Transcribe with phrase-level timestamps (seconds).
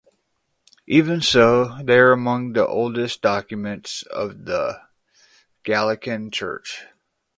[0.87, 4.81] Even so, they are among the oldest documents of the
[5.61, 6.85] Gallican Church.